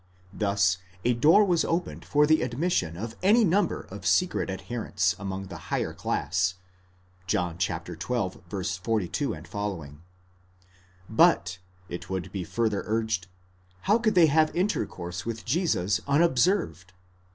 [0.33, 5.45] Thus a door was opened for the admission of any number of secret adherents among
[5.45, 6.55] the higher class
[7.27, 8.41] (John ΧΙ,
[8.81, 9.75] 42 f.).
[11.07, 13.27] But, it would be further urged,
[13.81, 16.93] how could they have intercourse with Jesus unobserved?